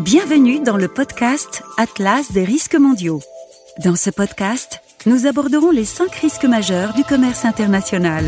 [0.00, 3.20] Bienvenue dans le podcast Atlas des risques mondiaux.
[3.84, 8.24] Dans ce podcast, nous aborderons les cinq risques majeurs du commerce international.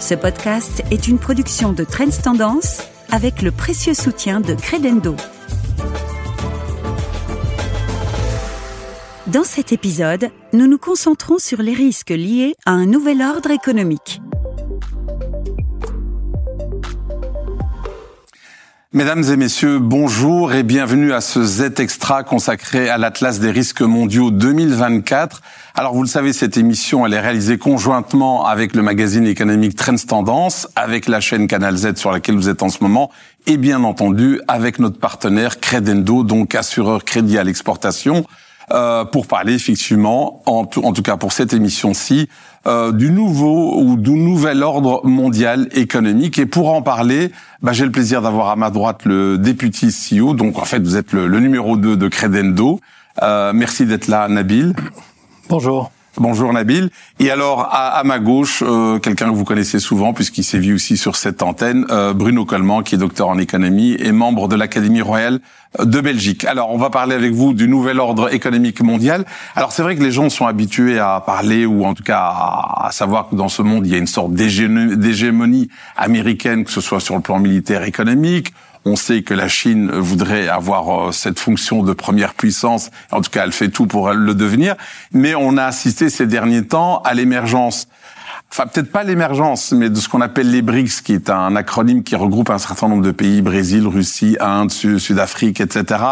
[0.00, 2.80] Ce podcast est une production de Trends Tendance
[3.10, 5.14] avec le précieux soutien de Credendo.
[9.26, 14.22] Dans cet épisode, nous nous concentrons sur les risques liés à un nouvel ordre économique.
[18.92, 23.82] Mesdames et messieurs, bonjour et bienvenue à ce Z Extra consacré à l'Atlas des risques
[23.82, 25.42] mondiaux 2024.
[25.76, 29.94] Alors vous le savez, cette émission, elle est réalisée conjointement avec le magazine économique Trends
[29.94, 33.12] Tendance, avec la chaîne Canal Z sur laquelle vous êtes en ce moment,
[33.46, 38.26] et bien entendu avec notre partenaire Credendo, donc assureur crédit à l'exportation.
[38.72, 42.28] Euh, pour parler effectivement, en tout, en tout cas pour cette émission-ci,
[42.68, 46.38] euh, du nouveau ou du nouvel ordre mondial économique.
[46.38, 50.34] Et pour en parler, bah, j'ai le plaisir d'avoir à ma droite le député CEO.
[50.34, 52.78] Donc en fait, vous êtes le, le numéro 2 de Credendo.
[53.22, 54.72] Euh, merci d'être là, Nabil.
[55.48, 55.90] Bonjour.
[56.16, 56.90] Bonjour Nabil.
[57.20, 60.74] Et alors à, à ma gauche, euh, quelqu'un que vous connaissez souvent puisqu'il s'est vu
[60.74, 64.56] aussi sur cette antenne, euh, Bruno Coleman, qui est docteur en économie et membre de
[64.56, 65.38] l'Académie royale
[65.78, 66.44] de Belgique.
[66.46, 69.24] Alors on va parler avec vous du nouvel ordre économique mondial.
[69.54, 72.88] Alors c'est vrai que les gens sont habitués à parler ou en tout cas à,
[72.88, 76.80] à savoir que dans ce monde il y a une sorte d'hégémonie américaine, que ce
[76.80, 78.52] soit sur le plan militaire, économique
[78.84, 82.90] on sait que la Chine voudrait avoir euh, cette fonction de première puissance.
[83.10, 84.74] En tout cas, elle fait tout pour le devenir.
[85.12, 87.88] Mais on a assisté ces derniers temps à l'émergence
[88.52, 92.02] enfin peut-être pas l'émergence, mais de ce qu'on appelle les BRICS, qui est un acronyme
[92.02, 96.02] qui regroupe un certain nombre de pays, Brésil, Russie, Inde, Sud-Afrique, etc.,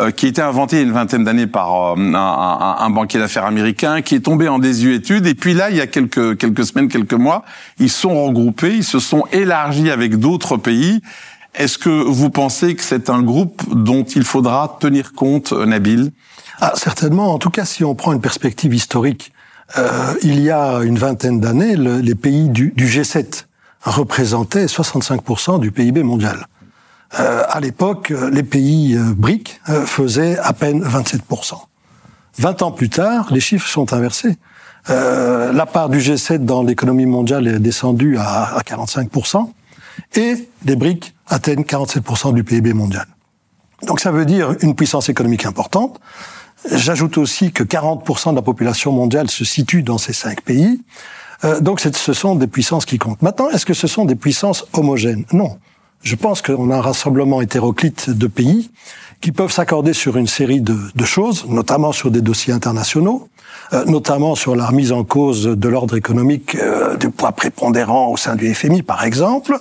[0.00, 2.90] euh, qui a été inventé il y a une vingtaine d'années par euh, un, un,
[2.90, 5.26] banquier d'affaires américain, qui est tombé en désuétude.
[5.26, 7.44] Et puis là, il y a quelques, quelques semaines, quelques mois,
[7.78, 11.02] ils sont regroupés, ils se sont élargis avec d'autres pays.
[11.54, 16.12] Est-ce que vous pensez que c'est un groupe dont il faudra tenir compte, euh, Nabil?
[16.60, 17.34] Ah, Certainement.
[17.34, 19.32] En tout cas, si on prend une perspective historique,
[19.78, 23.44] euh, il y a une vingtaine d'années, le, les pays du, du, G7
[23.82, 26.46] représentaient 65% du PIB mondial.
[27.18, 31.54] Euh, à l'époque, les pays euh, BRIC euh, faisaient à peine 27%.
[32.38, 34.36] 20 ans plus tard, les chiffres sont inversés.
[34.90, 39.50] Euh, la part du G7 dans l'économie mondiale est descendue à, à 45%
[40.16, 43.06] et les BRIC atteignent 47% du PIB mondial.
[43.86, 45.98] Donc ça veut dire une puissance économique importante.
[46.70, 50.80] J'ajoute aussi que 40% de la population mondiale se situe dans ces cinq pays.
[51.44, 53.22] Euh, donc ce sont des puissances qui comptent.
[53.22, 55.24] Maintenant, est-ce que ce sont des puissances homogènes?
[55.32, 55.58] Non.
[56.02, 58.70] Je pense qu'on a un rassemblement hétéroclite de pays
[59.20, 63.28] qui peuvent s'accorder sur une série de, choses, notamment sur des dossiers internationaux,
[63.72, 68.16] euh, notamment sur la remise en cause de l'ordre économique euh, du poids prépondérant au
[68.16, 69.58] sein du FMI, par exemple,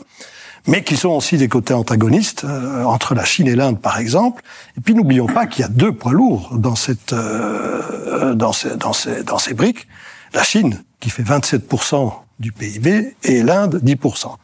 [0.68, 4.44] mais qui sont aussi des côtés antagonistes euh, entre la Chine et l'Inde, par exemple.
[4.78, 8.76] Et puis n'oublions pas qu'il y a deux poids lourds dans cette euh, dans ces
[8.78, 9.88] dans ces dans ces briques
[10.34, 14.36] la Chine qui fait 27% du PIB et l'Inde 10%.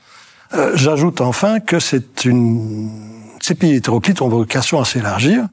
[0.53, 2.89] Euh, J'ajoute enfin que c'est une
[3.41, 5.47] ces pays hétéroclites ont vocation à s'élargir.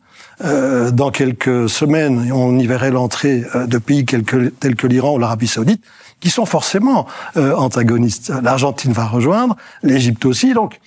[0.45, 4.89] Euh, dans quelques semaines, on y verrait l'entrée euh, de pays tels que, tels que
[4.89, 5.85] l'Iran ou l'Arabie saoudite,
[6.25, 8.33] qui sont forcément euh, antagonistes.
[8.43, 10.55] L'Argentine va rejoindre, l'Égypte aussi.
[10.55, 10.81] Donc,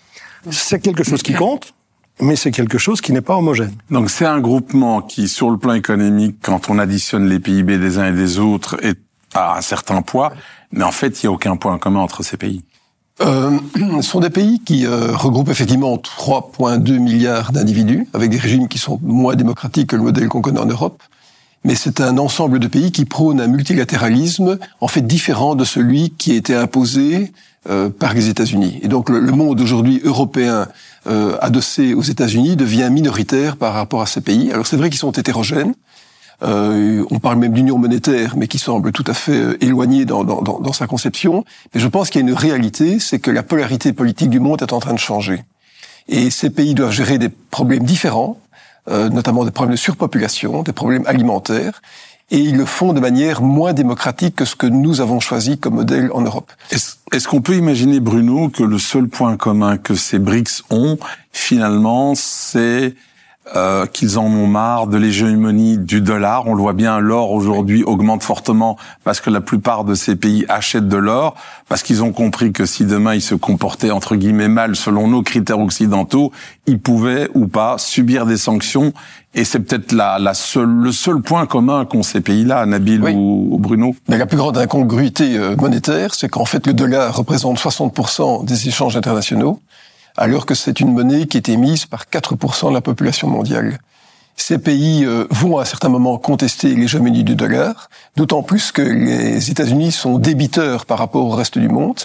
[0.49, 1.75] c'est quelque chose qui compte,
[2.19, 3.75] mais c'est quelque chose qui n'est pas homogène.
[3.91, 7.99] Donc, c'est un groupement qui, sur le plan économique, quand on additionne les PIB des
[7.99, 8.97] uns et des autres, est
[9.35, 10.33] à un certain poids,
[10.71, 12.63] mais en fait, il n'y a aucun point commun entre ces pays.
[13.21, 18.67] Euh, ce sont des pays qui euh, regroupent effectivement 3,2 milliards d'individus, avec des régimes
[18.67, 21.03] qui sont moins démocratiques que le modèle qu'on connaît en Europe.
[21.67, 26.11] Mais c'est un ensemble de pays qui prônent un multilatéralisme en fait différent de celui
[26.11, 27.33] qui a été imposé
[27.69, 28.79] euh, par les États-Unis.
[28.83, 30.69] Et donc le, le monde aujourd'hui européen
[31.07, 34.49] euh, adossé aux États-Unis devient minoritaire par rapport à ces pays.
[34.53, 35.73] Alors c'est vrai qu'ils sont hétérogènes.
[36.41, 40.23] Euh, on parle même d'union monétaire, mais qui semble tout à fait euh, éloignée dans,
[40.23, 41.43] dans, dans sa conception.
[41.73, 44.61] Mais je pense qu'il y a une réalité, c'est que la polarité politique du monde
[44.61, 45.43] est en train de changer.
[46.07, 48.37] Et ces pays doivent gérer des problèmes différents,
[48.89, 51.81] euh, notamment des problèmes de surpopulation, des problèmes alimentaires,
[52.29, 55.75] et ils le font de manière moins démocratique que ce que nous avons choisi comme
[55.75, 56.51] modèle en Europe.
[56.71, 60.97] Est-ce est qu'on peut imaginer, Bruno, que le seul point commun que ces BRICS ont,
[61.31, 62.95] finalement, c'est
[63.55, 66.47] euh, qu'ils en ont marre de l'hégémonie du dollar.
[66.47, 70.45] On le voit bien, l'or aujourd'hui augmente fortement parce que la plupart de ces pays
[70.49, 71.35] achètent de l'or,
[71.69, 75.21] parce qu'ils ont compris que si demain ils se comportaient entre guillemets mal selon nos
[75.21, 76.31] critères occidentaux,
[76.65, 78.93] ils pouvaient ou pas subir des sanctions.
[79.33, 83.13] Et c'est peut-être la, la seule, le seul point commun qu'ont ces pays-là, Nabil oui.
[83.13, 83.95] ou, ou, Bruno.
[84.09, 88.67] Mais la plus grande incongruité euh, monétaire, c'est qu'en fait le dollar représente 60% des
[88.67, 89.59] échanges internationaux
[90.17, 93.79] alors que c'est une monnaie qui est émise par 4% de la population mondiale.
[94.35, 99.49] Ces pays euh, vont à certains moments contester l'hégémonie du dollar, d'autant plus que les
[99.49, 102.01] États-Unis sont débiteurs par rapport au reste du monde.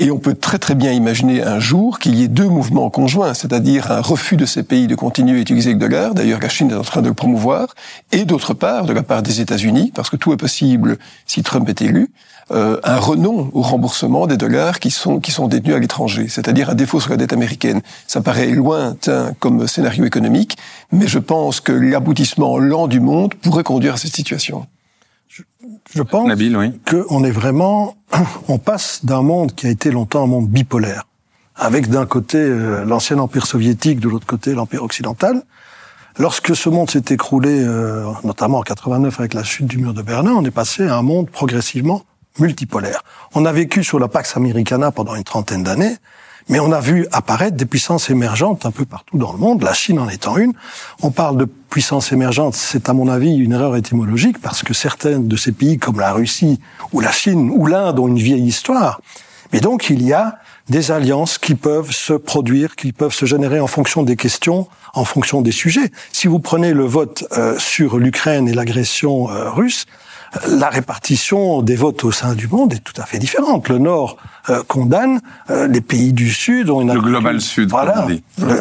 [0.00, 3.34] Et on peut très très bien imaginer un jour qu'il y ait deux mouvements conjoints,
[3.34, 6.70] c'est-à-dire un refus de ces pays de continuer à utiliser le dollar, d'ailleurs la Chine
[6.70, 7.74] est en train de le promouvoir,
[8.12, 11.68] et d'autre part, de la part des États-Unis, parce que tout est possible si Trump
[11.68, 12.10] est élu,
[12.50, 16.70] euh, un renom au remboursement des dollars qui sont qui sont détenus à l'étranger, c'est-à-dire
[16.70, 17.82] un défaut sur la dette américaine.
[18.06, 20.56] Ça paraît lointain comme scénario économique,
[20.90, 24.66] mais je pense que l'aboutissement lent du monde pourrait conduire à cette situation.
[25.94, 26.30] Je pense
[26.86, 27.96] qu'on est vraiment,
[28.48, 31.04] on passe d'un monde qui a été longtemps un monde bipolaire,
[31.54, 35.42] avec d'un côté euh, l'ancien empire soviétique, de l'autre côté l'empire occidental.
[36.18, 40.02] Lorsque ce monde s'est écroulé, euh, notamment en 89 avec la chute du mur de
[40.02, 42.02] Berlin, on est passé à un monde progressivement
[42.38, 43.02] multipolaire.
[43.34, 45.96] On a vécu sur la Pax Americana pendant une trentaine d'années,
[46.48, 49.74] mais on a vu apparaître des puissances émergentes un peu partout dans le monde, la
[49.74, 50.52] Chine en étant une.
[51.02, 55.18] On parle de puissances émergentes, c'est à mon avis une erreur étymologique parce que certains
[55.18, 56.58] de ces pays comme la Russie
[56.92, 59.00] ou la Chine ou l'Inde ont une vieille histoire.
[59.52, 60.38] Mais donc il y a
[60.68, 65.04] des alliances qui peuvent se produire, qui peuvent se générer en fonction des questions, en
[65.04, 65.90] fonction des sujets.
[66.12, 69.86] Si vous prenez le vote euh, sur l'Ukraine et l'agression euh, russe,
[70.48, 73.68] la répartition des votes au sein du monde est tout à fait différente.
[73.68, 74.16] Le Nord
[74.50, 75.20] euh, condamne,
[75.50, 78.06] euh, les pays du Sud ont une le global Sud, voilà,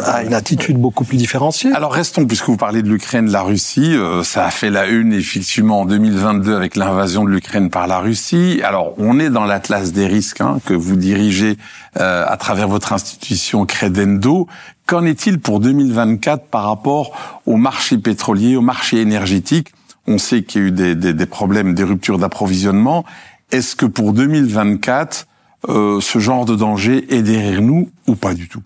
[0.05, 1.71] a une attitude beaucoup plus différenciée.
[1.73, 4.87] Alors restons, puisque vous parlez de l'Ukraine, de la Russie, euh, ça a fait la
[4.87, 8.61] une effectivement en 2022 avec l'invasion de l'Ukraine par la Russie.
[8.63, 11.57] Alors on est dans l'atlas des risques hein, que vous dirigez
[11.99, 14.47] à travers votre institution Credendo.
[14.85, 17.11] Qu'en est-il pour 2024 par rapport
[17.47, 19.69] au marché pétrolier, au marché énergétique
[20.07, 23.05] on sait qu'il y a eu des, des, des problèmes, des ruptures d'approvisionnement.
[23.51, 25.27] Est-ce que pour 2024,
[25.69, 28.61] euh, ce genre de danger est derrière nous ou pas du tout?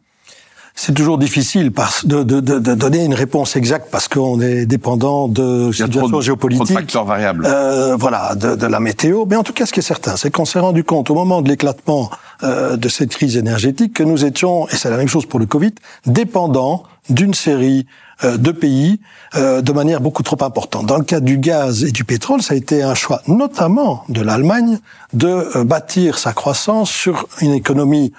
[0.73, 1.71] C'est toujours difficile
[2.05, 6.65] de, de, de, de, donner une réponse exacte parce qu'on est dépendant de situations géopolitiques.
[6.65, 7.45] Trop de facteurs variables.
[7.45, 9.25] Euh, voilà, de, de, la météo.
[9.27, 11.41] Mais en tout cas, ce qui est certain, c'est qu'on s'est rendu compte au moment
[11.41, 12.09] de l'éclatement
[12.43, 15.45] euh, de cette crise énergétique que nous étions, et c'est la même chose pour le
[15.45, 15.73] Covid,
[16.05, 17.85] dépendants d'une série
[18.23, 18.99] euh, de pays
[19.35, 20.85] euh, de manière beaucoup trop importante.
[20.85, 24.21] Dans le cas du gaz et du pétrole, ça a été un choix notamment de
[24.21, 24.77] l'Allemagne
[25.13, 28.13] de euh, bâtir sa croissance sur une économie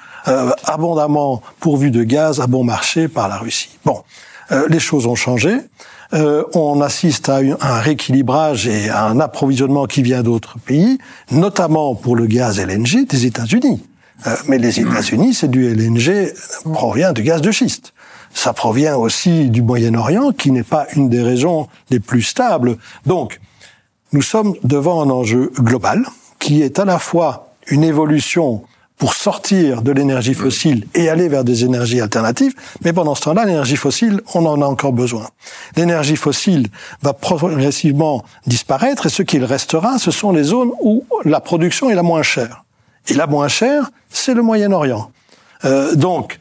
[0.64, 3.70] abondamment pourvue de gaz à bon marché par la Russie.
[3.84, 4.02] Bon,
[4.68, 5.56] les choses ont changé.
[6.12, 10.98] on assiste à un rééquilibrage et à un approvisionnement qui vient d'autres pays,
[11.32, 13.82] notamment pour le gaz LNG des États-Unis.
[14.48, 16.32] Mais les États-Unis, c'est du LNG
[16.64, 17.92] provient du gaz de schiste
[18.34, 22.76] ça provient aussi du Moyen-Orient, qui n'est pas une des régions les plus stables.
[23.06, 23.40] Donc,
[24.12, 26.04] nous sommes devant un enjeu global,
[26.38, 28.62] qui est à la fois une évolution
[28.98, 32.54] pour sortir de l'énergie fossile et aller vers des énergies alternatives,
[32.84, 35.28] mais pendant ce temps-là, l'énergie fossile, on en a encore besoin.
[35.76, 36.68] L'énergie fossile
[37.02, 41.94] va progressivement disparaître et ce qu'il restera, ce sont les zones où la production est
[41.94, 42.64] la moins chère.
[43.08, 45.10] Et la moins chère, c'est le Moyen-Orient.
[45.64, 46.38] Euh, donc,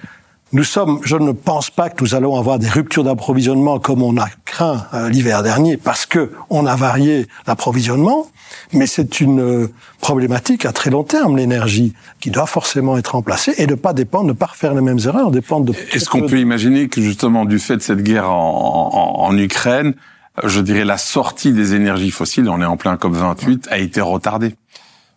[0.53, 4.17] nous sommes, je ne pense pas que nous allons avoir des ruptures d'approvisionnement comme on
[4.17, 8.27] a craint euh, l'hiver dernier parce que on a varié l'approvisionnement,
[8.73, 9.71] mais c'est une euh,
[10.01, 14.25] problématique à très long terme l'énergie qui doit forcément être remplacée et ne pas dépendre,
[14.25, 15.73] ne pas refaire les mêmes erreurs, dépendre de.
[15.93, 19.93] Est-ce qu'on peut imaginer que justement du fait de cette guerre en, Ukraine,
[20.43, 24.01] je dirais la sortie des énergies fossiles, on est en plein COP 28, a été
[24.01, 24.55] retardée?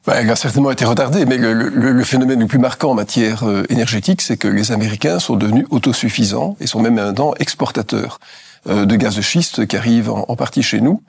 [0.06, 4.20] Elle a certainement été retardée, mais le, phénomène le plus marquant en matière euh, énergétique,
[4.20, 8.20] c'est que les Américains sont devenus autosuffisants et sont même maintenant exportateurs
[8.68, 11.02] euh, de gaz de schiste qui arrivent en partie chez nous.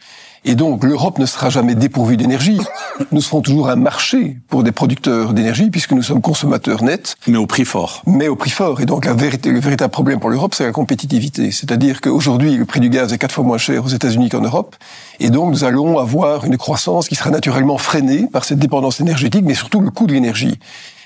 [0.47, 2.61] Et donc l'Europe ne sera jamais dépourvue d'énergie.
[3.11, 7.15] Nous serons toujours un marché pour des producteurs d'énergie puisque nous sommes consommateurs nets.
[7.27, 8.03] Mais au prix fort.
[8.05, 8.79] Mais au prix fort.
[8.79, 11.49] Et donc la vérité, le véritable problème pour l'Europe, c'est la compétitivité.
[11.51, 14.75] C'est-à-dire qu'aujourd'hui, le prix du gaz est quatre fois moins cher aux États-Unis qu'en Europe.
[15.19, 19.43] Et donc nous allons avoir une croissance qui sera naturellement freinée par cette dépendance énergétique,
[19.43, 20.59] mais surtout le coût de l'énergie.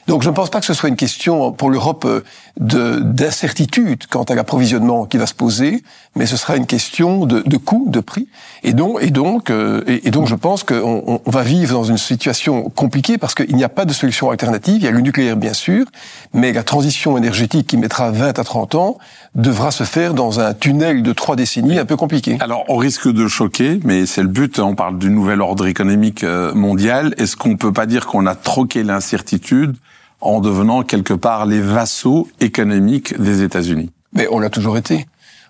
[0.09, 4.23] Donc je ne pense pas que ce soit une question pour l'Europe euh, d'incertitude quant
[4.23, 5.83] à l'approvisionnement qui va se poser,
[6.15, 8.27] mais ce sera une question de, coût, de prix.
[8.63, 11.99] Et donc, et donc, euh, et, donc je pense qu'on on va vivre dans une
[11.99, 14.77] situation compliquée parce qu'il n'y a pas de solution alternative.
[14.77, 15.85] Il y a le nucléaire bien sûr,
[16.33, 18.97] mais la transition énergétique qui mettra 20 à 30 ans
[19.35, 22.37] devra se faire dans un tunnel de trois décennies un peu compliqué.
[22.39, 24.57] Alors on risque de choquer, mais c'est le but.
[24.57, 27.13] On parle du nouvel ordre économique euh, mondial.
[27.19, 29.75] Est-ce qu'on peut pas dire qu'on a troqué l'incertitude
[30.21, 33.89] en devenant quelque part les vassaux économiques des États-Unis.
[34.13, 35.05] Mais on l'a toujours été.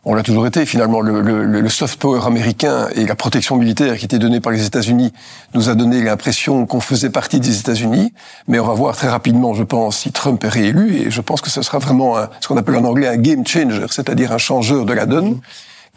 [0.05, 1.01] on l'a toujours été finalement.
[1.01, 4.65] Le, le, le, soft power américain et la protection militaire qui était donnée par les
[4.65, 5.13] États-Unis
[5.53, 8.13] nous a donné l'impression qu'on faisait partie des États-Unis.
[8.47, 10.95] Mais on va voir très rapidement, je pense, si Trump est réélu.
[10.97, 13.45] Et je pense que ce sera vraiment un, ce qu'on appelle en anglais un game
[13.45, 15.39] changer, c'est-à-dire un changeur de la donne.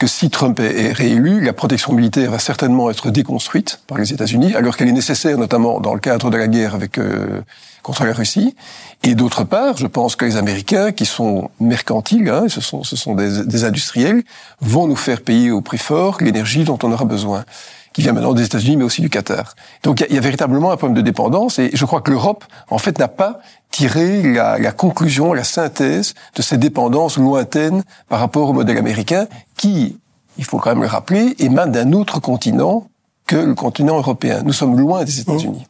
[0.02, 4.52] Que si Trump est, réélu, la protection militaire va certainement être déconstruite par les États-Unis,
[4.56, 7.40] alors qu'elle est nécessaire, notamment dans le cadre de la guerre avec euh,
[7.84, 8.56] contre la Russie.
[9.04, 12.96] Et d'autre part, je pense que les Américains, qui sont mercantiles, hein, ce sont, ce
[12.96, 14.24] sont des, des, industriels,
[14.60, 17.44] vont nous faire payer au prix fort l'énergie dont on aura besoin,
[17.92, 19.54] qui vient maintenant des États-Unis, mais aussi du Qatar.
[19.82, 22.78] Donc il y, a véritablement un problème de dépendance, et je crois que l'Europe, en
[22.78, 28.48] fait, n'a pas tiré la, la, conclusion, la synthèse de ces dépendances lointaines par rapport
[28.48, 29.98] au modèle américain, qui,
[30.38, 32.86] il faut quand même le rappeler, émane d'un autre continent
[33.26, 34.42] que le continent européen.
[34.44, 35.66] Nous sommes loin des États-Unis.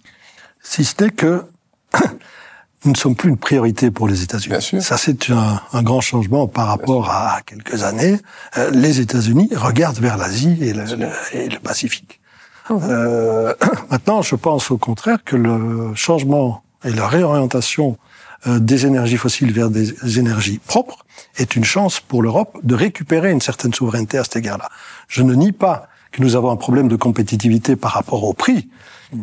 [0.63, 1.45] Si ce n'est que
[2.85, 4.83] nous ne sommes plus une priorité pour les États-Unis.
[4.83, 8.19] Ça, c'est un, un, grand changement par rapport à quelques années.
[8.59, 12.21] Euh, les États-Unis regardent vers l'Asie et, et le, Pacifique.
[12.69, 12.79] Mmh.
[12.83, 13.55] Euh,
[13.91, 17.99] maintenant, je pense au contraire que le changement et la réorientation
[18.49, 21.05] euh, des énergies fossiles vers des énergies propres
[21.37, 24.69] est une chance pour l'Europe de récupérer une certaine souveraineté à cet égard-là.
[25.07, 28.69] Je ne nie pas que nous avons un problème de compétitivité par rapport au prix,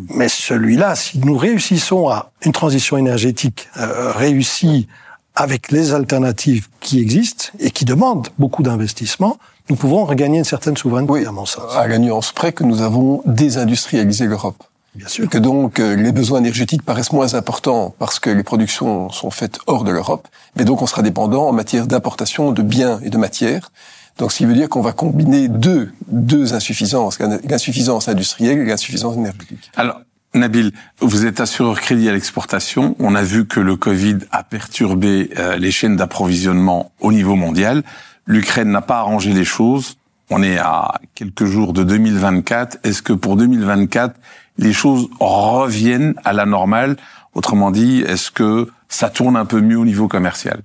[0.09, 4.87] mais celui-là, si nous réussissons à une transition énergétique euh, réussie
[5.35, 9.37] avec les alternatives qui existent et qui demandent beaucoup d'investissement,
[9.69, 11.75] nous pouvons regagner une certaine souveraineté, oui, à mon sens.
[11.75, 14.63] À la nuance près que nous avons désindustrialisé l'Europe.
[14.95, 15.25] Bien sûr.
[15.25, 19.29] Et que donc euh, les besoins énergétiques paraissent moins importants parce que les productions sont
[19.29, 23.09] faites hors de l'Europe, mais donc on sera dépendant en matière d'importation de biens et
[23.09, 23.71] de matières
[24.19, 29.15] donc, ce qui veut dire qu'on va combiner deux, deux insuffisances, l'insuffisance industrielle et l'insuffisance
[29.15, 29.71] énergétique.
[29.77, 30.01] Alors,
[30.33, 32.97] Nabil, vous êtes assureur crédit à l'exportation.
[32.99, 37.81] On a vu que le Covid a perturbé euh, les chaînes d'approvisionnement au niveau mondial.
[38.27, 39.95] L'Ukraine n'a pas arrangé les choses.
[40.29, 42.79] On est à quelques jours de 2024.
[42.83, 44.15] Est-ce que pour 2024,
[44.57, 46.97] les choses reviennent à la normale?
[47.33, 50.61] Autrement dit, est-ce que ça tourne un peu mieux au niveau commercial?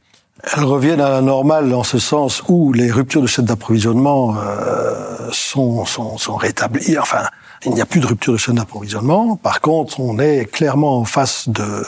[0.52, 5.28] Elles reviennent à la normale en ce sens où les ruptures de chaîne d'approvisionnement euh,
[5.32, 6.98] sont, sont, sont rétablies.
[6.98, 7.22] Enfin,
[7.64, 9.36] il n'y a plus de rupture de chaîne d'approvisionnement.
[9.36, 11.84] Par contre, on est clairement en face de,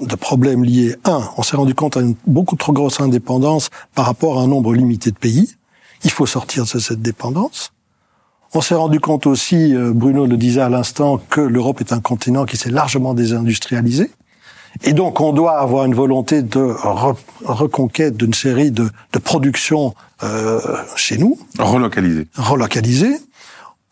[0.00, 0.96] de problèmes liés.
[1.04, 4.46] Un, on s'est rendu compte à une beaucoup trop grosse indépendance par rapport à un
[4.46, 5.56] nombre limité de pays.
[6.04, 7.72] Il faut sortir de cette dépendance.
[8.54, 12.00] On s'est rendu compte aussi, euh, Bruno le disait à l'instant, que l'Europe est un
[12.00, 14.10] continent qui s'est largement désindustrialisé.
[14.84, 16.74] Et donc, on doit avoir une volonté de
[17.44, 20.60] reconquête d'une série de, de productions euh,
[20.96, 21.38] chez nous.
[21.58, 22.26] Relocalisées.
[22.36, 23.16] Relocalisées.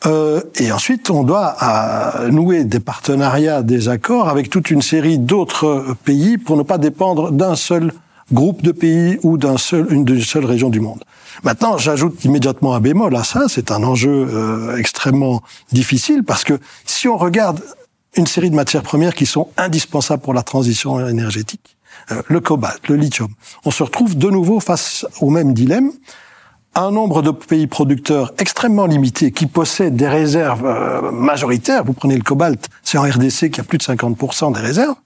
[0.05, 5.19] Euh, et ensuite, on doit euh, nouer des partenariats, des accords avec toute une série
[5.19, 7.93] d'autres pays pour ne pas dépendre d'un seul
[8.33, 11.03] groupe de pays ou d'un seul, une, d'une seule région du monde.
[11.45, 13.45] Maintenant, j'ajoute immédiatement un bémol à ça.
[13.49, 17.61] C'est un enjeu euh, extrêmement difficile parce que si on regarde
[18.17, 21.77] une série de matières premières qui sont indispensables pour la transition énergétique.
[22.11, 23.29] Euh, le cobalt, le lithium.
[23.65, 25.93] On se retrouve de nouveau face au même dilemme.
[26.75, 31.85] Un nombre de pays producteurs extrêmement limité qui possèdent des réserves euh, majoritaires.
[31.85, 34.97] Vous prenez le cobalt, c'est en RDC qu'il y a plus de 50% des réserves.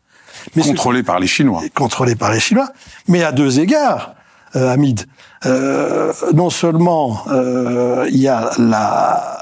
[0.57, 1.63] Mais contrôlé par les Chinois.
[1.75, 2.71] Contrôlé par les Chinois.
[3.09, 4.15] Mais à deux égards,
[4.57, 5.07] euh, Hamid.
[5.47, 9.39] Euh, non seulement euh, il y a la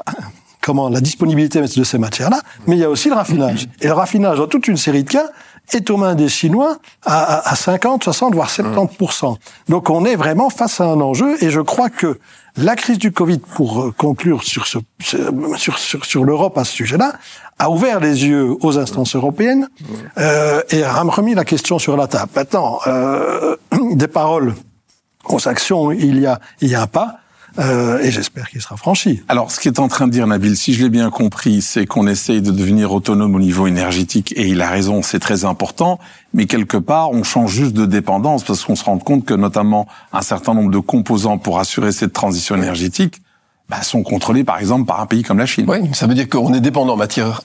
[0.68, 3.68] comment la disponibilité de ces matières-là, mais il y a aussi le raffinage.
[3.80, 5.28] Et le raffinage, dans toute une série de cas,
[5.72, 9.36] est aux mains des Chinois à, à 50, 60, voire 70%.
[9.70, 12.18] Donc on est vraiment face à un enjeu, et je crois que
[12.58, 14.76] la crise du Covid, pour euh, conclure sur, ce,
[15.56, 17.14] sur, sur, sur l'Europe à ce sujet-là,
[17.58, 19.68] a ouvert les yeux aux instances européennes
[20.18, 22.30] euh, et a remis la question sur la table.
[22.36, 23.56] Maintenant, euh,
[23.92, 24.54] des paroles
[25.24, 27.20] aux actions, il y a, il y a un pas.
[27.58, 29.22] Euh, et j'espère qu'il sera franchi.
[29.28, 31.86] Alors, ce qui est en train de dire Nabil, si je l'ai bien compris, c'est
[31.86, 35.98] qu'on essaye de devenir autonome au niveau énergétique, et il a raison, c'est très important,
[36.34, 39.88] mais quelque part, on change juste de dépendance, parce qu'on se rend compte que notamment
[40.12, 43.22] un certain nombre de composants pour assurer cette transition énergétique
[43.68, 45.66] bah, sont contrôlés, par exemple, par un pays comme la Chine.
[45.68, 47.42] Oui, ça veut dire qu'on est dépendant en matière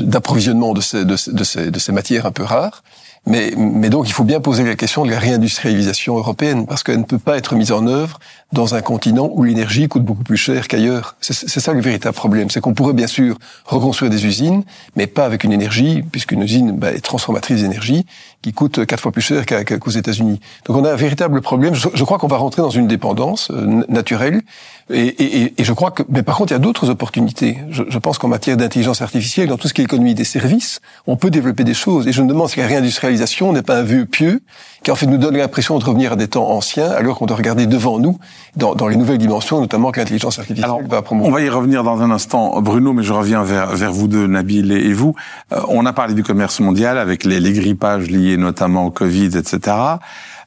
[0.00, 2.82] d'approvisionnement de, ces, de, ces, de ces matières un peu rares,
[3.26, 6.98] mais, mais donc, il faut bien poser la question de la réindustrialisation européenne, parce qu'elle
[6.98, 8.20] ne peut pas être mise en œuvre
[8.52, 11.16] dans un continent où l'énergie coûte beaucoup plus cher qu'ailleurs.
[11.20, 12.50] C'est ça le véritable problème.
[12.50, 14.62] C'est qu'on pourrait bien sûr reconstruire des usines,
[14.94, 18.06] mais pas avec une énergie, puisqu'une usine bah, est transformatrice d'énergie,
[18.42, 20.38] qui coûte quatre fois plus cher qu'aux États-Unis.
[20.66, 21.74] Donc on a un véritable problème.
[21.74, 24.42] Je, crois qu'on va rentrer dans une dépendance euh, naturelle.
[24.88, 27.58] Et, et, et, je crois que, mais par contre, il y a d'autres opportunités.
[27.70, 30.80] Je, je pense qu'en matière d'intelligence artificielle, dans tout ce qui est économie des services,
[31.08, 32.06] on peut développer des choses.
[32.06, 33.15] Et je me demande si la réindustrialisation
[33.52, 34.40] n'est pas un vœu pieux
[34.82, 37.36] qui en fait nous donne l'impression de revenir à des temps anciens, alors qu'on doit
[37.36, 38.18] regarder devant nous
[38.56, 41.32] dans, dans les nouvelles dimensions, notamment que l'intelligence artificielle va promouvoir.
[41.32, 44.26] On va y revenir dans un instant, Bruno, mais je reviens vers, vers vous deux,
[44.26, 45.14] Nabil et, vous.
[45.52, 49.36] Euh, on a parlé du commerce mondial avec les, les grippages liés notamment au Covid,
[49.36, 49.76] etc.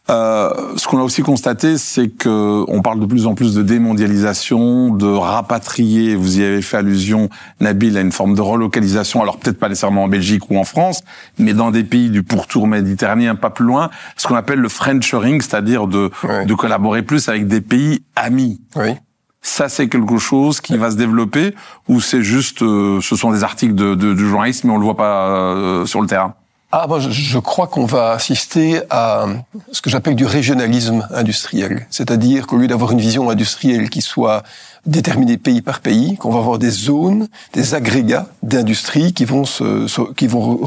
[0.10, 3.62] Euh, ce qu'on a aussi constaté, c'est que on parle de plus en plus de
[3.62, 6.16] démondialisation, de rapatrier.
[6.16, 9.22] Vous y avez fait allusion, Nabil, à une forme de relocalisation.
[9.22, 11.04] Alors peut-être pas nécessairement en Belgique ou en France,
[11.38, 13.90] mais dans des pays du pourtour méditerranéen, pas plus loin.
[14.18, 16.10] Ce qu'on appelle le Frenchering, c'est-à-dire de,
[16.46, 18.62] de collaborer plus avec des pays amis.
[18.76, 18.94] Oui.
[19.42, 21.56] Ça, c'est quelque chose qui va se développer
[21.88, 24.84] ou c'est juste, euh, ce sont des articles de, de, de journalistes, mais on le
[24.84, 26.34] voit pas euh, sur le terrain?
[26.72, 29.26] Ah, moi, je crois qu'on va assister à
[29.72, 31.88] ce que j'appelle du régionalisme industriel.
[31.90, 34.44] C'est-à-dire qu'au lieu d'avoir une vision industrielle qui soit
[34.86, 39.88] déterminée pays par pays, qu'on va avoir des zones, des agrégats d'industrie qui vont se,
[40.14, 40.60] qui vont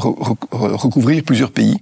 [0.51, 1.79] recouvrir plusieurs pays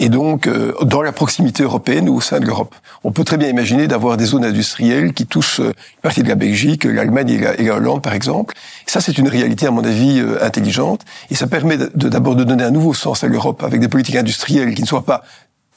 [0.00, 2.74] et donc euh, dans la proximité européenne ou au sein de l'Europe.
[3.04, 6.28] On peut très bien imaginer d'avoir des zones industrielles qui touchent euh, une partie de
[6.28, 7.28] la Belgique, l'Allemagne
[7.58, 8.54] et, la, Hollande, par exemple.
[8.86, 12.64] ça, c'est une réalité, à mon avis, euh, intelligente, et ça permet d'abord de donner
[12.64, 15.22] un nouveau sens à l'Europe avec des politiques industrielles qui ne soient pas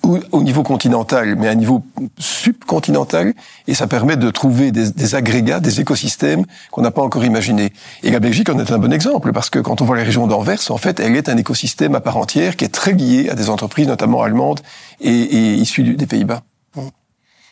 [0.04, 1.84] au niveau continental, mais à un niveau
[2.20, 3.34] subcontinental,
[3.68, 7.72] et ça permet de trouver des, des agrégats, des écosystèmes qu'on n'a pas encore imaginés.
[8.04, 10.28] Et la Belgique en est un bon exemple, parce que quand on voit la région
[10.28, 13.36] d'Anvers, en fait, elle est un écosystème à part entière qui est très lié à
[13.36, 14.60] des entreprises, notamment allemandes
[15.00, 16.42] et, et issues des Pays-Bas.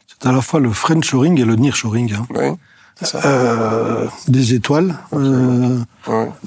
[0.07, 2.13] C'est à la fois le French-shoring et le nearshoring.
[2.13, 2.27] Hein.
[2.31, 2.45] Oui.
[3.25, 5.79] Euh, des étoiles euh,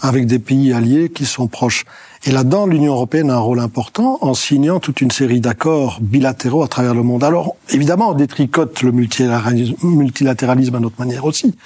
[0.00, 1.84] avec des pays alliés qui sont proches.
[2.24, 6.62] Et là-dedans, l'Union européenne a un rôle important en signant toute une série d'accords bilatéraux
[6.62, 7.24] à travers le monde.
[7.24, 11.56] Alors, évidemment, on détricote le multilatéralisme à notre manière aussi.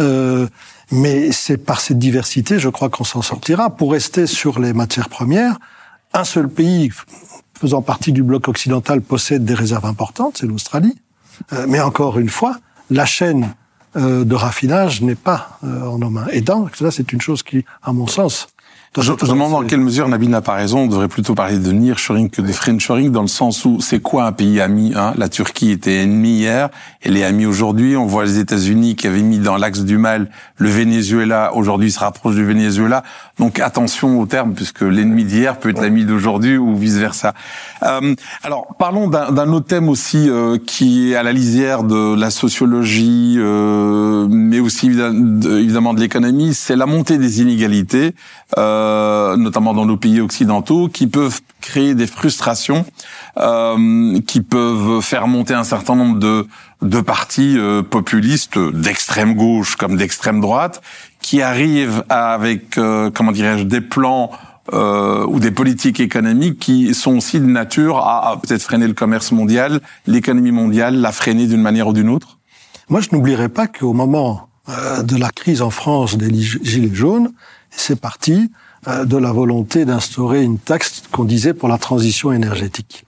[0.00, 0.48] Euh,
[0.90, 3.70] mais c'est par cette diversité, je crois qu'on s'en sortira.
[3.70, 5.58] Pour rester sur les matières premières,
[6.12, 6.90] un seul pays
[7.58, 10.98] faisant partie du bloc occidental possède des réserves importantes, c'est l'Australie.
[11.52, 12.56] Euh, mais encore une fois,
[12.90, 13.54] la chaîne
[13.96, 16.26] de raffinage n'est pas euh, en nos mains.
[16.32, 18.48] Et donc, ça, c'est une chose qui, à mon sens,
[19.00, 20.80] je, je demande en quelle mesure Nabil n'a pas raison.
[20.80, 24.24] On devrait plutôt parler de nearshoring que de friendshoring dans le sens où c'est quoi
[24.24, 25.14] un pays ami hein?
[25.16, 26.68] La Turquie était ennemie hier,
[27.00, 27.96] elle est amie aujourd'hui.
[27.96, 31.54] On voit les États-Unis qui avaient mis dans l'axe du mal le Venezuela.
[31.54, 33.02] Aujourd'hui, se rapproche du Venezuela.
[33.38, 37.32] Donc attention au terme, puisque l'ennemi d'hier peut être l'ami d'aujourd'hui ou vice versa.
[37.82, 42.30] Euh, alors parlons d'un autre thème aussi euh, qui est à la lisière de la
[42.30, 46.52] sociologie, euh, mais aussi évidemment de l'économie.
[46.52, 48.14] C'est la montée des inégalités.
[48.58, 52.84] Euh, euh, notamment dans nos pays occidentaux, qui peuvent créer des frustrations,
[53.38, 56.46] euh, qui peuvent faire monter un certain nombre de,
[56.82, 60.82] de partis euh, populistes d'extrême gauche comme d'extrême droite,
[61.20, 62.74] qui arrivent avec,
[63.14, 64.32] comment dirais-je, des plans
[64.72, 69.80] ou des politiques économiques qui sont aussi de nature à, peut-être freiner le commerce mondial,
[70.08, 72.38] l'économie mondiale, la freiner d'une manière ou d'une autre.
[72.88, 77.32] Moi, je n'oublierai pas qu'au moment de la crise en France des Gilets jaunes,
[77.76, 78.50] c'est parti
[78.88, 83.04] euh, de la volonté d'instaurer une taxe qu'on disait pour la transition énergétique.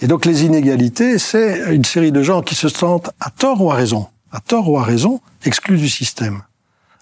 [0.00, 3.70] Et donc les inégalités, c'est une série de gens qui se sentent à tort ou
[3.70, 6.42] à raison, à tort ou à raison, exclus du système.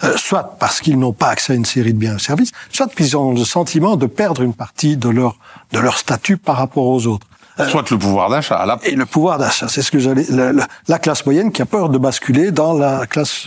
[0.02, 2.86] Euh, soit parce qu'ils n'ont pas accès à une série de biens et services, soit
[2.86, 5.36] parce qu'ils ont le sentiment de perdre une partie de leur
[5.72, 7.26] de leur statut par rapport aux autres.
[7.60, 8.64] Euh, soit le pouvoir d'achat.
[8.66, 8.78] La...
[8.84, 10.24] Et le pouvoir d'achat, c'est ce que j'allais.
[10.30, 10.52] La,
[10.88, 13.46] la, classe moyenne qui a peur de basculer dans la classe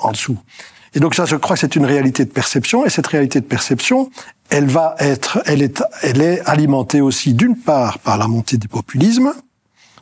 [0.00, 0.38] en dessous.
[0.94, 3.46] Et donc ça, je crois que c'est une réalité de perception, et cette réalité de
[3.46, 4.10] perception,
[4.50, 8.68] elle va être, elle est, elle est alimentée aussi d'une part par la montée des
[8.68, 9.32] populismes,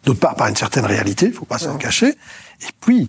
[0.05, 3.09] d'autre part par une certaine réalité, il faut pas s'en cacher, et puis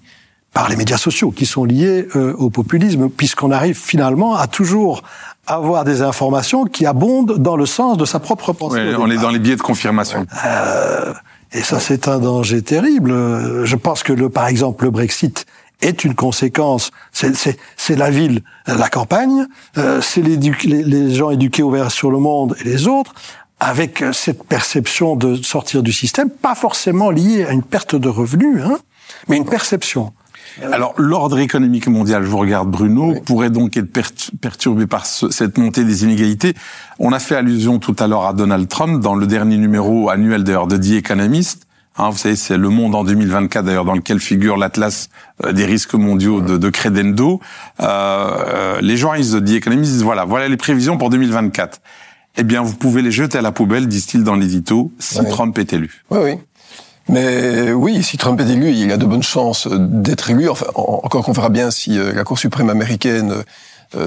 [0.53, 5.01] par les médias sociaux qui sont liés euh, au populisme, puisqu'on arrive finalement à toujours
[5.47, 8.79] avoir des informations qui abondent dans le sens de sa propre pensée.
[8.89, 10.25] Oui, on est dans les biais de confirmation.
[10.45, 11.13] Euh,
[11.53, 13.65] et ça, c'est un danger terrible.
[13.65, 15.45] Je pense que, le, par exemple, le Brexit
[15.81, 16.91] est une conséquence.
[17.11, 22.55] C'est la ville, la campagne, euh, c'est les, les, gens éduqués ouverts sur le monde
[22.61, 23.13] et les autres,
[23.59, 28.61] avec cette perception de sortir du système, pas forcément liée à une perte de revenus,
[28.63, 28.79] hein,
[29.27, 30.13] mais une perception.
[30.61, 33.91] Alors, l'ordre économique mondial, je vous regarde Bruno, pourrait donc être
[34.41, 36.53] perturbé par cette montée des inégalités.
[36.99, 40.43] On a fait allusion tout à l'heure à Donald Trump dans le dernier numéro annuel
[40.43, 41.67] d'ailleurs de The Economist.
[41.97, 45.09] Hein, vous savez, c'est le monde en 2024 d'ailleurs dans lequel figure l'atlas
[45.43, 47.41] euh, des risques mondiaux de, de Credendo.
[47.81, 51.81] Euh, euh, les journalistes de The Economist disent voilà, voilà les prévisions pour 2024.
[52.37, 55.73] Eh bien, vous pouvez les jeter à la poubelle, disent-ils dans l'édito, si Trump est
[55.73, 56.03] élu.
[56.11, 56.37] Oui, oui.
[57.09, 60.47] Mais oui, si Trump est élu, il a de bonnes chances d'être élu.
[60.47, 63.43] Enfin, encore qu'on verra bien si la Cour suprême américaine euh,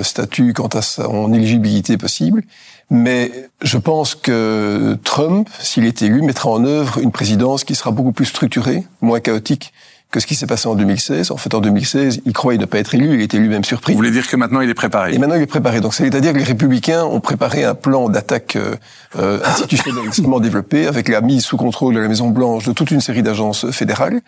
[0.03, 2.42] statut, quant à son éligibilité possible.
[2.90, 7.90] Mais je pense que Trump, s'il est élu, mettra en œuvre une présidence qui sera
[7.90, 9.73] beaucoup plus structurée, moins chaotique
[10.14, 11.33] que ce qui s'est passé en 2016.
[11.33, 13.94] En fait, en 2016, il croyait ne pas être élu, il était lui-même surpris.
[13.94, 15.81] Vous voulez dire que maintenant il est préparé Et maintenant il est préparé.
[15.81, 18.77] Donc c'est-à-dire que les républicains ont préparé un plan d'attaque euh,
[19.18, 22.92] euh institutionnel extrêmement développé, avec la mise sous contrôle de la Maison Blanche de toute
[22.92, 24.20] une série d'agences fédérales.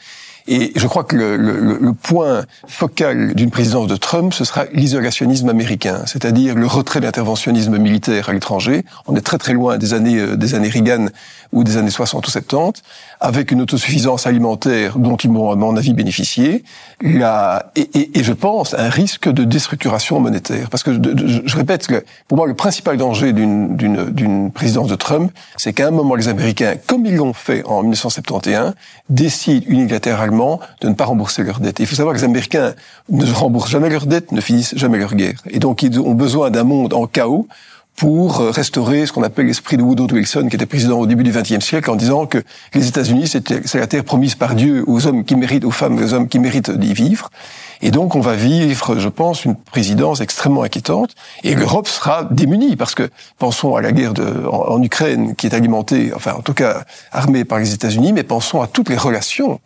[0.49, 4.67] Et je crois que le, le, le point focal d'une présidence de Trump, ce sera
[4.73, 8.85] l'isolationnisme américain, c'est-à-dire le retrait de l'interventionnisme militaire à l'étranger.
[9.07, 11.07] On est très très loin des années euh, des années Reagan
[11.53, 12.83] ou des années 60 ou 70,
[13.21, 16.65] avec une autosuffisance alimentaire dont ils vont, à mon avis, bénéficier.
[17.01, 20.69] La, et, et, et, je pense un risque de déstructuration monétaire.
[20.71, 25.33] Parce que, je, je répète que, pour moi, le principal danger d'une présidence de Trump,
[25.57, 28.75] c'est qu'à un moment, les Américains, comme ils l'ont fait en 1971,
[29.09, 30.36] décident unilatéralement
[30.81, 31.81] de ne pas rembourser leurs dettes.
[31.81, 32.75] il faut savoir que les Américains
[33.09, 35.41] ne remboursent jamais leurs dettes, ne finissent jamais leur guerre.
[35.51, 37.49] Et donc, ils ont besoin d'un monde en chaos
[37.97, 41.25] pour euh, restaurer ce qu'on appelle l'esprit de Woodrow Wilson, qui était président au début
[41.25, 42.43] du XXe siècle, en disant que
[42.75, 46.13] les États-Unis, c'est la terre promise par Dieu aux hommes qui méritent, aux femmes, aux
[46.13, 47.31] hommes qui méritent d'y vivre.
[47.83, 51.15] Et donc, on va vivre, je pense, une présidence extrêmement inquiétante.
[51.43, 55.55] Et l'Europe sera démunie, parce que pensons à la guerre de, en, Ukraine, qui est
[55.55, 59.61] alimentée, enfin, en tout cas, armée par les États-Unis, mais pensons à toutes les relations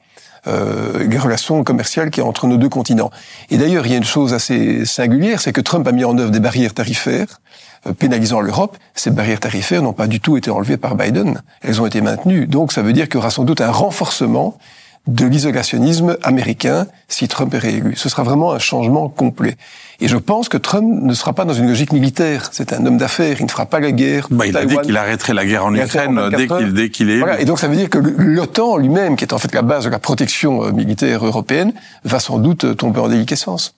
[0.46, 3.10] euh, relations commerciales qu'il y entre nos deux continents.
[3.50, 6.16] Et d'ailleurs, il y a une chose assez singulière, c'est que Trump a mis en
[6.18, 7.40] œuvre des barrières tarifaires
[7.86, 11.40] euh, pénalisant l'Europe, ces barrières tarifaires n'ont pas du tout été enlevées par Biden.
[11.62, 12.46] Elles ont été maintenues.
[12.46, 14.58] Donc ça veut dire qu'il y aura sans doute un renforcement
[15.06, 17.94] de l'isolationnisme américain si Trump est réélu.
[17.96, 19.56] Ce sera vraiment un changement complet.
[20.00, 22.48] Et je pense que Trump ne sera pas dans une logique militaire.
[22.52, 23.36] C'est un homme d'affaires.
[23.40, 24.28] Il ne fera pas la guerre.
[24.30, 27.18] Bah, il a dit qu'il arrêterait la guerre en Ukraine dès qu'il dès qu'il est.
[27.18, 27.40] Voilà.
[27.40, 29.90] Et donc ça veut dire que l'OTAN lui-même, qui est en fait la base de
[29.90, 31.72] la protection euh, militaire européenne,
[32.04, 33.74] va sans doute tomber en déliquescence.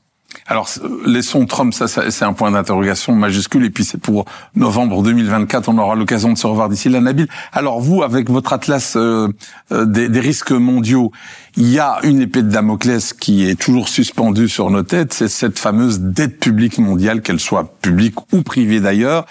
[0.46, 0.68] Alors,
[1.06, 4.24] laissons Trump, ça, c'est un point d'interrogation majuscule, et puis c'est pour
[4.56, 7.28] novembre 2024, on aura l'occasion de se revoir d'ici là, Nabil.
[7.52, 9.28] Alors vous, avec votre atlas euh,
[9.72, 11.12] euh, des, des, risques mondiaux,
[11.56, 15.28] il y a une épée de Damoclès qui est toujours suspendue sur nos têtes, c'est
[15.28, 19.26] cette fameuse dette publique mondiale, qu'elle soit publique ou privée d'ailleurs.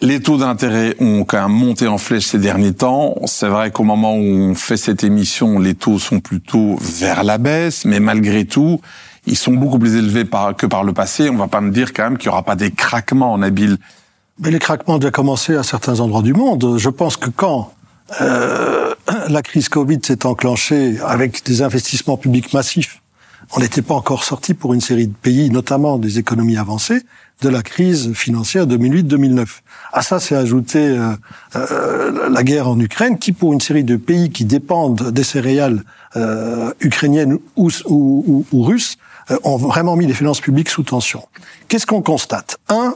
[0.00, 3.16] Les taux d'intérêt ont quand même monté en flèche ces derniers temps.
[3.26, 7.36] C'est vrai qu'au moment où on fait cette émission, les taux sont plutôt vers la
[7.36, 8.80] baisse, mais malgré tout,
[9.28, 11.30] ils sont beaucoup plus élevés par, que par le passé.
[11.30, 13.76] On va pas me dire quand même qu'il y aura pas des craquements en habile.
[14.40, 16.78] Mais les craquements ont déjà commencé à certains endroits du monde.
[16.78, 17.72] Je pense que quand
[18.20, 18.94] euh,
[19.28, 23.02] la crise Covid s'est enclenchée avec des investissements publics massifs,
[23.56, 27.02] on n'était pas encore sorti pour une série de pays, notamment des économies avancées,
[27.40, 29.46] de la crise financière 2008-2009.
[29.92, 31.12] À ça s'est ajouté euh,
[31.56, 35.82] euh, la guerre en Ukraine, qui pour une série de pays qui dépendent des céréales
[36.16, 38.96] euh, ukrainiennes ou, ou, ou russes,
[39.44, 41.26] ont vraiment mis les finances publiques sous tension.
[41.68, 42.58] Qu'est-ce qu'on constate?
[42.68, 42.94] Un,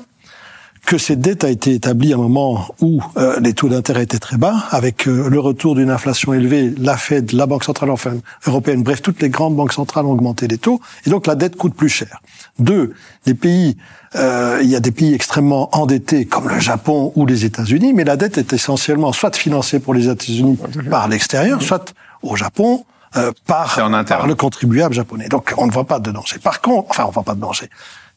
[0.85, 4.18] que cette dette a été établie à un moment où euh, les taux d'intérêt étaient
[4.18, 8.14] très bas, avec euh, le retour d'une inflation élevée, la Fed, la Banque centrale enfin,
[8.47, 11.57] européenne, bref, toutes les grandes banques centrales ont augmenté les taux, et donc la dette
[11.57, 12.21] coûte plus cher.
[12.59, 12.95] Deux,
[13.27, 13.77] les pays,
[14.16, 18.05] euh, il y a des pays extrêmement endettés comme le Japon ou les États-Unis, mais
[18.05, 20.59] la dette est essentiellement soit financée pour les États-Unis
[20.90, 22.85] par l'extérieur, soit au Japon
[23.16, 23.75] euh, par,
[24.07, 25.29] par le contribuable japonais.
[25.29, 26.38] Donc on ne voit pas de danger.
[26.38, 27.68] Par contre, enfin on ne voit pas de danger.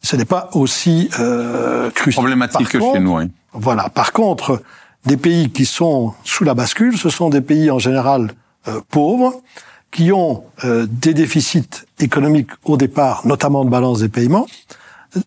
[0.02, 2.24] Ce n'est pas aussi euh, crucial.
[2.24, 3.18] Problématique que chez nous.
[3.18, 3.32] Oui.
[3.54, 3.90] Voilà.
[3.90, 4.62] Par contre,
[5.06, 8.32] des pays qui sont sous la bascule, ce sont des pays en général
[8.68, 9.42] euh, pauvres,
[9.92, 14.48] qui ont euh, des déficits économiques au départ, notamment de balance des paiements,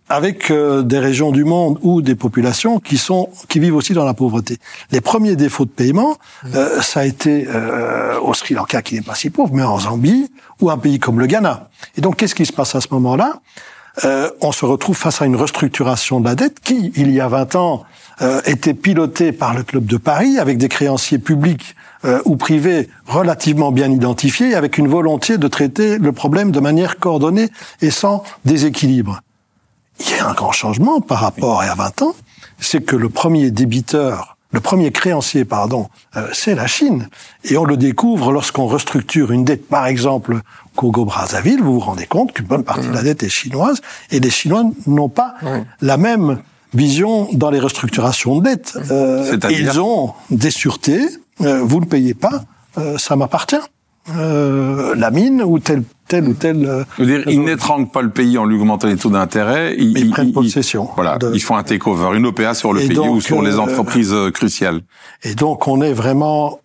[0.08, 4.04] avec euh, des régions du monde ou des populations qui sont qui vivent aussi dans
[4.04, 4.58] la pauvreté.
[4.90, 6.48] Les premiers défauts de paiement, mmh.
[6.54, 9.78] euh, ça a été euh, au Sri Lanka qui n'est pas si pauvre, mais en
[9.78, 11.68] Zambie ou un pays comme le Ghana.
[11.96, 13.40] Et donc qu'est-ce qui se passe à ce moment-là?
[14.40, 17.56] On se retrouve face à une restructuration de la dette qui, il y a 20
[17.56, 17.82] ans,
[18.44, 21.74] était pilotée par le club de Paris avec des créanciers publics
[22.24, 27.48] ou privés relativement bien identifiés, avec une volonté de traiter le problème de manière coordonnée
[27.82, 29.20] et sans déséquilibre
[30.00, 32.14] il y a un grand changement par rapport à il y a 20 ans,
[32.60, 37.08] c'est que le premier débiteur, le premier créancier, pardon, euh, c'est la Chine.
[37.44, 40.40] Et on le découvre lorsqu'on restructure une dette, par exemple,
[40.76, 43.80] Congo-Brazzaville, vous vous rendez compte qu'une bonne partie de la dette est chinoise,
[44.10, 45.34] et les Chinois n'ont pas
[45.80, 46.38] la même
[46.74, 48.78] vision dans les restructurations de dette.
[48.90, 51.06] Euh, ils ont des sûretés,
[51.42, 52.44] euh, vous ne payez pas,
[52.96, 53.56] ça m'appartient.
[54.06, 56.64] la mine ou tel tel ou tel.
[56.66, 59.76] Euh, dire, ils n'étranglent pas le pays en lui augmentant les taux d'intérêt.
[59.78, 60.88] Ils, ils, prennent possession.
[60.96, 64.12] Voilà, ils font un takeover, une OPA sur le pays ou sur les euh, entreprises
[64.12, 64.80] euh, cruciales.
[65.22, 66.60] Et donc, on est vraiment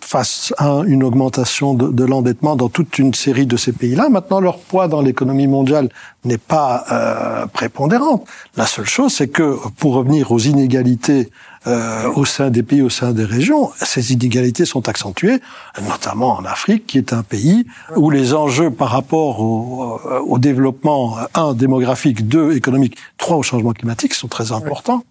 [0.00, 4.08] face à une augmentation de, de l'endettement dans toute une série de ces pays-là.
[4.08, 5.88] Maintenant, leur poids dans l'économie mondiale
[6.24, 8.24] n'est pas euh, prépondérant.
[8.56, 11.30] La seule chose, c'est que pour revenir aux inégalités
[11.66, 15.40] euh, au sein des pays, au sein des régions, ces inégalités sont accentuées,
[15.88, 20.38] notamment en Afrique, qui est un pays où les enjeux par rapport au, euh, au
[20.38, 25.04] développement, un, démographique, deux, économique, trois, au changement climatique, sont très importants.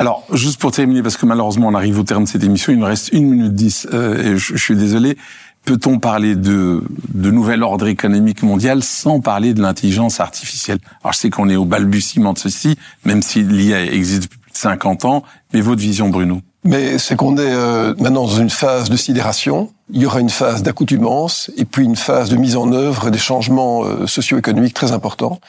[0.00, 2.80] Alors, juste pour terminer, parce que malheureusement on arrive au terme de cette émission, il
[2.80, 5.16] nous reste une minute dix, euh, et je, je, suis désolé.
[5.64, 6.82] Peut-on parler de,
[7.14, 10.78] de nouvel ordre économique mondial sans parler de l'intelligence artificielle?
[11.02, 15.04] Alors, je sais qu'on est au balbutiement de ceci, même si l'IA existe depuis 50
[15.04, 18.96] ans, mais votre vision, Bruno mais c'est qu'on est euh, maintenant dans une phase de
[18.96, 19.70] sidération.
[19.92, 23.18] Il y aura une phase d'accoutumance et puis une phase de mise en œuvre des
[23.18, 25.40] changements euh, socio-économiques très importants.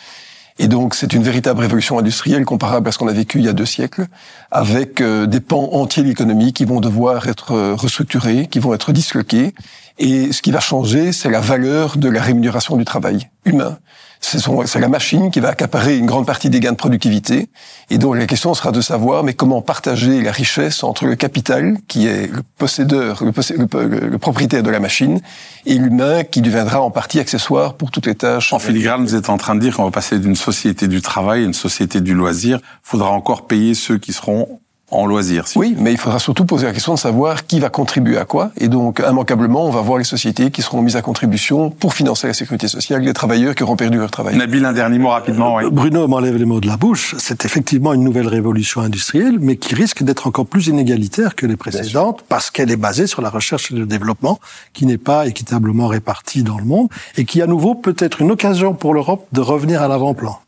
[0.58, 3.50] Et donc c'est une véritable révolution industrielle comparable à ce qu'on a vécu il y
[3.50, 4.08] a deux siècles,
[4.52, 8.74] avec euh, des pans entiers de l'économie qui vont devoir être euh, restructurés, qui vont
[8.74, 9.54] être disloqués.
[9.98, 13.78] Et ce qui va changer, c'est la valeur de la rémunération du travail humain
[14.26, 17.50] c'est la machine qui va accaparer une grande partie des gains de productivité.
[17.90, 21.78] Et donc la question sera de savoir, mais comment partager la richesse entre le capital,
[21.88, 25.22] qui est le possédeur, le, propriétaire de la machine,
[25.66, 28.54] et l'humain qui deviendra en partie accessoire pour toutes les tâches.
[28.54, 31.42] En filigrane, vous êtes en train de dire qu'on va passer d'une société du travail
[31.42, 32.60] à une société du loisir.
[32.62, 34.60] Il faudra encore payer ceux qui seront
[34.92, 35.46] en loisir.
[35.56, 38.52] oui, mais il faudra surtout poser la question de savoir qui va contribuer à quoi.
[38.58, 42.28] Et donc, immanquablement, on va voir les sociétés qui seront mises à contribution pour financer
[42.28, 44.38] la sécurité sociale des travailleurs qui auront perdu leur travail.
[44.38, 45.56] Nabil, un dernier mot rapidement.
[45.56, 45.64] Oui.
[45.72, 47.16] Bruno m'enlève les mots de la bouche.
[47.18, 51.58] C'est effectivement une nouvelle révolution industrielle, mais qui risque d'être encore plus inégalitaire que les
[51.58, 54.40] précédentes parce qu'elle est basée sur la recherche et le développement
[54.74, 58.32] qui n'est pas équitablement répartie dans le monde et qui, à nouveau, peut être une
[58.32, 60.40] occasion pour l'Europe de revenir à l'avant-plan.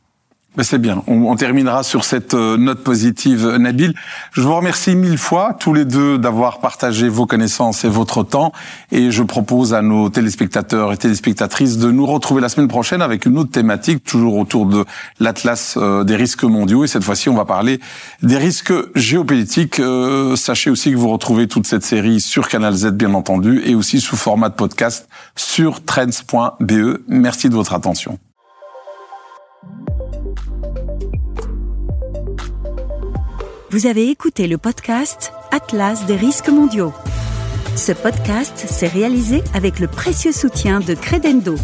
[0.58, 1.04] Ben c'est bien.
[1.06, 3.94] On, on, terminera sur cette euh, note positive, Nabil.
[4.32, 8.52] Je vous remercie mille fois, tous les deux, d'avoir partagé vos connaissances et votre temps.
[8.92, 13.28] Et je propose à nos téléspectateurs et téléspectatrices de nous retrouver la semaine prochaine avec
[13.28, 14.84] une autre thématique, toujours autour de
[15.20, 16.84] l'Atlas euh, des risques mondiaux.
[16.84, 17.80] Et cette fois-ci, on va parler
[18.24, 19.80] des risques géopolitiques.
[19.80, 23.76] Euh, sachez aussi que vous retrouvez toute cette série sur Canal Z, bien entendu, et
[23.76, 26.98] aussi sous format de podcast sur trends.be.
[27.08, 28.18] Merci de votre attention.
[33.70, 36.94] Vous avez écouté le podcast Atlas des risques mondiaux.
[37.76, 41.56] Ce podcast s'est réalisé avec le précieux soutien de Credendo.